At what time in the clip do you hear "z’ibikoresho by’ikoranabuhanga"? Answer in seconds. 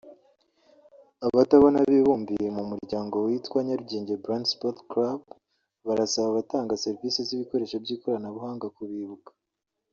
7.27-8.67